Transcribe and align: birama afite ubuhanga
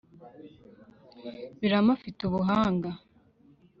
birama 1.59 1.89
afite 1.97 2.19
ubuhanga 2.23 2.89